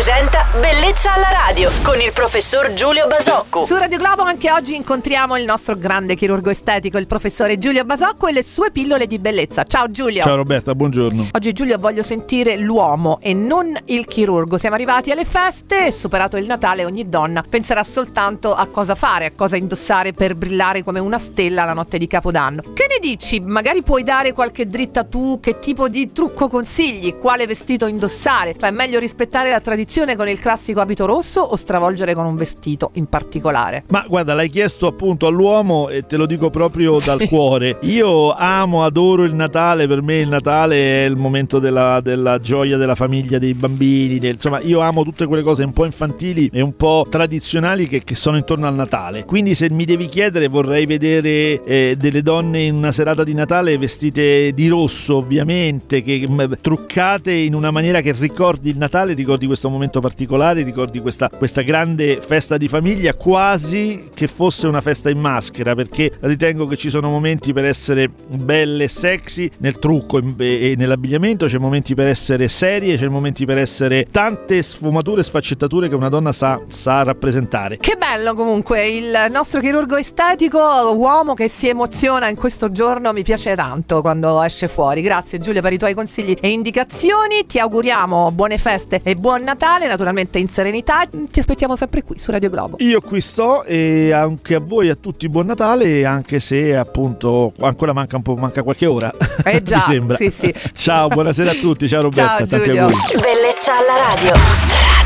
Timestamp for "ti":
87.46-87.58, 91.06-91.40